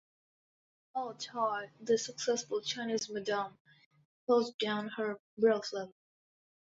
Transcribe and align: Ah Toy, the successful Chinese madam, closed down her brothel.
Ah 0.95 1.11
Toy, 1.13 1.69
the 1.79 1.95
successful 1.95 2.59
Chinese 2.61 3.07
madam, 3.11 3.55
closed 4.25 4.57
down 4.57 4.87
her 4.97 5.19
brothel. 5.37 5.93